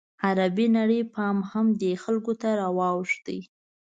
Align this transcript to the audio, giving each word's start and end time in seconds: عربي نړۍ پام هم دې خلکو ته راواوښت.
عربي 0.25 0.67
نړۍ 0.77 1.01
پام 1.13 1.37
هم 1.51 1.67
دې 1.81 1.91
خلکو 2.03 2.33
ته 2.41 2.49
راواوښت. 2.59 3.25